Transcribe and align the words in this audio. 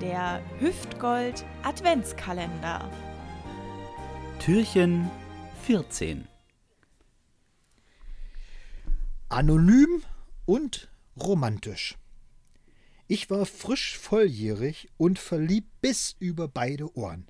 der 0.00 0.40
Hüftgold 0.60 1.44
Adventskalender. 1.64 2.88
Türchen 4.38 5.10
14. 5.64 6.28
Anonym 9.28 10.02
und 10.46 10.88
romantisch. 11.20 11.96
Ich 13.08 13.28
war 13.28 13.44
frisch 13.44 13.98
volljährig 13.98 14.88
und 14.98 15.18
verliebt 15.18 15.80
bis 15.80 16.14
über 16.20 16.46
beide 16.46 16.96
Ohren. 16.96 17.26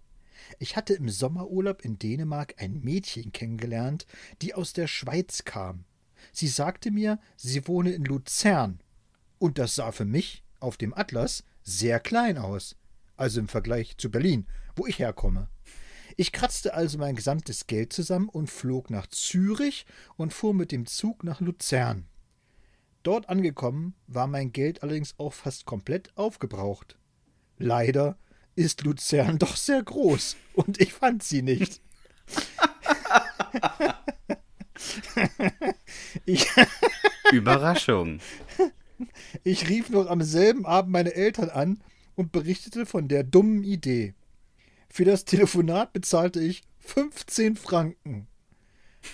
Ich 0.59 0.77
hatte 0.77 0.93
im 0.93 1.09
Sommerurlaub 1.09 1.83
in 1.83 1.99
Dänemark 1.99 2.57
ein 2.59 2.81
Mädchen 2.83 3.33
kennengelernt, 3.33 4.07
die 4.43 4.55
aus 4.55 4.75
der 4.75 4.89
Schweiz 4.89 5.45
kam. 5.45 5.85
Sie 6.33 6.49
sagte 6.49 6.91
mir, 6.91 7.19
sie 7.37 7.67
wohne 7.67 7.93
in 7.93 8.05
Luzern. 8.05 8.81
Und 9.39 9.57
das 9.57 9.75
sah 9.75 9.91
für 9.91 10.05
mich 10.05 10.45
auf 10.61 10.77
dem 10.77 10.93
Atlas 10.93 11.45
sehr 11.69 12.01
klein 12.01 12.39
aus. 12.39 12.77
Also 13.17 13.41
im 13.41 13.49
Vergleich 13.49 13.97
zu 13.99 14.11
Berlin, 14.11 14.47
wo 14.77 14.87
ich 14.87 14.99
herkomme. 14.99 15.49
Ich 16.17 16.33
kratzte 16.33 16.75
also 16.75 16.99
mein 16.99 17.15
gesamtes 17.15 17.67
Geld 17.67 17.93
zusammen 17.93 18.29
und 18.29 18.49
flog 18.49 18.91
nach 18.91 19.07
Zürich 19.09 19.87
und 20.17 20.33
fuhr 20.33 20.55
mit 20.55 20.73
dem 20.73 20.87
Zug 20.87 21.25
nach 21.25 21.41
Luzern. 21.41 22.09
Dort 23.03 23.29
angekommen 23.29 23.95
war 24.07 24.27
mein 24.27 24.53
Geld 24.53 24.83
allerdings 24.83 25.15
auch 25.19 25.33
fast 25.33 25.65
komplett 25.67 26.17
aufgebraucht. 26.17 26.99
Leider 27.59 28.19
ist 28.57 28.83
Luzern 28.83 29.39
doch 29.39 29.57
sehr 29.57 29.83
groß 29.83 30.37
und 30.55 30.81
ich 30.81 30.93
fand 30.93 31.23
sie 31.23 31.43
nicht. 31.43 31.81
ich 36.25 36.47
Überraschung. 37.33 38.21
Ich 39.45 39.69
rief 39.69 39.91
noch 39.91 40.07
am 40.07 40.23
selben 40.23 40.67
Abend 40.67 40.93
meine 40.93 41.15
Eltern 41.15 41.51
an 41.51 41.83
und 42.15 42.33
berichtete 42.33 42.87
von 42.87 43.09
der 43.09 43.25
dummen 43.25 43.65
Idee. 43.65 44.15
Für 44.89 45.05
das 45.05 45.25
Telefonat 45.25 45.93
bezahlte 45.93 46.41
ich 46.41 46.63
15 46.81 47.57
Franken. 47.57 48.27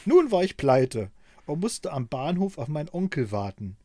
Nun 0.04 0.30
war 0.30 0.44
ich 0.44 0.56
pleite 0.56 1.10
und 1.46 1.60
musste 1.60 1.92
am 1.92 2.08
Bahnhof 2.08 2.58
auf 2.58 2.68
meinen 2.68 2.88
Onkel 2.90 3.30
warten. 3.30 3.76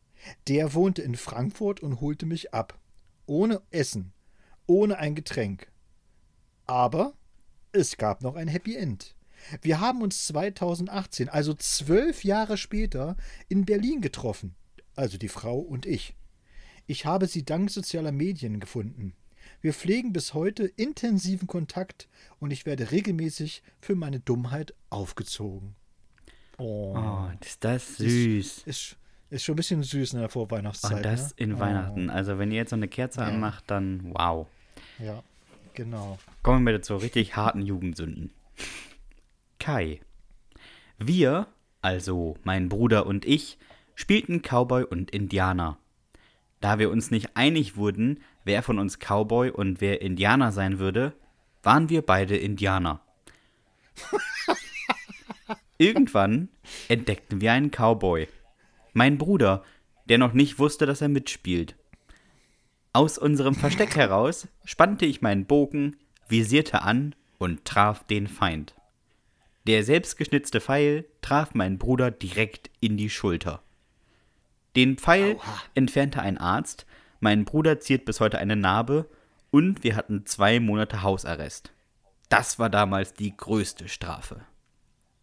Der 0.48 0.74
wohnte 0.74 1.02
in 1.02 1.16
Frankfurt 1.16 1.80
und 1.80 2.00
holte 2.00 2.26
mich 2.26 2.54
ab. 2.54 2.78
Ohne 3.26 3.62
Essen, 3.70 4.12
ohne 4.66 4.98
ein 4.98 5.14
Getränk. 5.14 5.70
Aber 6.66 7.14
es 7.72 7.96
gab 7.96 8.22
noch 8.22 8.36
ein 8.36 8.48
Happy 8.48 8.76
End. 8.76 9.14
Wir 9.62 9.80
haben 9.80 10.02
uns 10.02 10.26
2018, 10.26 11.28
also 11.28 11.54
zwölf 11.54 12.24
Jahre 12.24 12.56
später, 12.56 13.16
in 13.48 13.64
Berlin 13.64 14.00
getroffen. 14.00 14.54
Also 15.00 15.16
die 15.16 15.28
Frau 15.28 15.58
und 15.58 15.86
ich. 15.86 16.14
Ich 16.86 17.06
habe 17.06 17.26
sie 17.26 17.42
dank 17.42 17.70
sozialer 17.70 18.12
Medien 18.12 18.60
gefunden. 18.60 19.14
Wir 19.62 19.72
pflegen 19.72 20.12
bis 20.12 20.34
heute 20.34 20.64
intensiven 20.64 21.48
Kontakt 21.48 22.06
und 22.38 22.50
ich 22.50 22.66
werde 22.66 22.90
regelmäßig 22.90 23.62
für 23.80 23.94
meine 23.94 24.20
Dummheit 24.20 24.74
aufgezogen. 24.90 25.74
Oh, 26.58 26.94
oh 26.94 27.30
ist 27.40 27.64
das 27.64 27.96
süß. 27.96 28.58
Ist, 28.58 28.66
ist, 28.66 28.96
ist, 29.30 29.42
schon 29.42 29.54
ein 29.54 29.56
bisschen 29.56 29.82
süß 29.82 30.12
in 30.12 30.18
der 30.18 30.28
Vorweihnachtszeit. 30.28 30.98
Und 30.98 31.02
das 31.02 31.30
ne? 31.30 31.34
in 31.44 31.54
oh. 31.54 31.60
Weihnachten. 31.60 32.10
Also 32.10 32.38
wenn 32.38 32.50
ihr 32.50 32.58
jetzt 32.58 32.70
so 32.70 32.76
eine 32.76 32.88
Kerze 32.88 33.22
ja. 33.22 33.28
anmacht, 33.28 33.64
dann 33.68 34.12
wow. 34.12 34.48
Ja, 34.98 35.22
genau. 35.72 36.18
Kommen 36.42 36.66
wir 36.66 36.82
zu 36.82 36.96
richtig 36.96 37.36
harten 37.36 37.62
Jugendsünden. 37.62 38.34
Kai. 39.58 40.02
Wir, 40.98 41.46
also 41.80 42.36
mein 42.44 42.68
Bruder 42.68 43.06
und 43.06 43.24
ich, 43.24 43.56
spielten 44.00 44.40
Cowboy 44.40 44.84
und 44.84 45.10
Indianer. 45.10 45.76
Da 46.60 46.78
wir 46.78 46.90
uns 46.90 47.10
nicht 47.10 47.36
einig 47.36 47.76
wurden, 47.76 48.20
wer 48.44 48.62
von 48.62 48.78
uns 48.78 48.98
Cowboy 48.98 49.50
und 49.50 49.82
wer 49.82 50.00
Indianer 50.00 50.52
sein 50.52 50.78
würde, 50.78 51.12
waren 51.62 51.90
wir 51.90 52.00
beide 52.00 52.36
Indianer. 52.36 53.02
Irgendwann 55.78 56.48
entdeckten 56.88 57.42
wir 57.42 57.52
einen 57.52 57.70
Cowboy. 57.70 58.26
Mein 58.94 59.18
Bruder, 59.18 59.64
der 60.06 60.16
noch 60.16 60.32
nicht 60.32 60.58
wusste, 60.58 60.86
dass 60.86 61.02
er 61.02 61.08
mitspielt. 61.08 61.76
Aus 62.94 63.18
unserem 63.18 63.54
Versteck 63.54 63.96
heraus 63.96 64.48
spannte 64.64 65.04
ich 65.04 65.20
meinen 65.20 65.44
Bogen, 65.44 65.96
visierte 66.26 66.82
an 66.82 67.14
und 67.38 67.66
traf 67.66 68.06
den 68.06 68.28
Feind. 68.28 68.74
Der 69.66 69.84
selbstgeschnitzte 69.84 70.62
Pfeil 70.62 71.04
traf 71.20 71.52
meinen 71.52 71.76
Bruder 71.78 72.10
direkt 72.10 72.70
in 72.80 72.96
die 72.96 73.10
Schulter. 73.10 73.62
Den 74.76 74.98
Pfeil 74.98 75.36
Aua. 75.36 75.62
entfernte 75.74 76.22
ein 76.22 76.38
Arzt, 76.38 76.86
mein 77.18 77.44
Bruder 77.44 77.80
ziert 77.80 78.04
bis 78.04 78.20
heute 78.20 78.38
eine 78.38 78.56
Narbe 78.56 79.08
und 79.50 79.84
wir 79.84 79.96
hatten 79.96 80.26
zwei 80.26 80.60
Monate 80.60 81.02
Hausarrest. 81.02 81.72
Das 82.28 82.58
war 82.58 82.70
damals 82.70 83.14
die 83.14 83.36
größte 83.36 83.88
Strafe. 83.88 84.42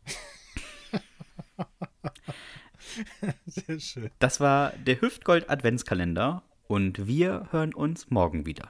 Sehr 3.45 3.79
schön. 3.79 4.11
Das 4.19 4.39
war 4.39 4.71
der 4.71 5.01
Hüftgold 5.01 5.49
Adventskalender 5.49 6.43
und 6.67 7.07
wir 7.07 7.47
hören 7.51 7.73
uns 7.73 8.09
morgen 8.09 8.45
wieder. 8.45 8.69